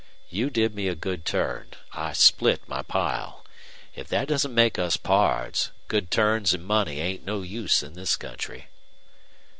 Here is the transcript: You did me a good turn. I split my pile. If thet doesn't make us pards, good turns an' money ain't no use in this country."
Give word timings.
You 0.29 0.49
did 0.49 0.73
me 0.73 0.87
a 0.87 0.95
good 0.95 1.25
turn. 1.25 1.67
I 1.93 2.13
split 2.13 2.67
my 2.67 2.81
pile. 2.81 3.45
If 3.93 4.07
thet 4.07 4.27
doesn't 4.29 4.51
make 4.55 4.79
us 4.79 4.97
pards, 4.97 5.69
good 5.89 6.09
turns 6.09 6.55
an' 6.55 6.63
money 6.63 6.99
ain't 6.99 7.23
no 7.23 7.43
use 7.43 7.83
in 7.83 7.93
this 7.93 8.15
country." 8.15 8.69